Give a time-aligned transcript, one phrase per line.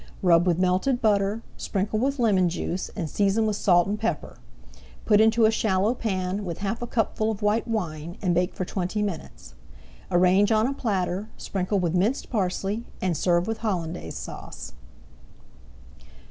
[0.23, 4.39] Rub with melted butter, sprinkle with lemon juice, and season with salt and pepper.
[5.05, 8.65] Put into a shallow pan with half a cupful of white wine, and bake for
[8.65, 9.53] twenty minutes.
[10.09, 14.73] Arrange on a platter, sprinkle with minced parsley, and serve with Hollandaise Sauce.